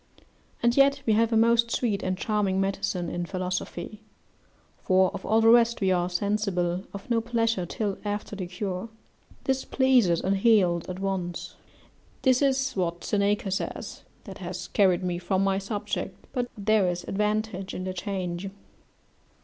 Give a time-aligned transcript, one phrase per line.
[0.63, 4.01] And yet we have a most sweet and charming medicine in philosophy;
[4.81, 8.89] for of all the rest we are sensible of no pleasure till after the cure:
[9.43, 11.53] this pleases and heals at once."
[12.23, 17.03] This is what Seneca says, that has carried me from my subject, but there is
[17.03, 18.49] advantage in the change.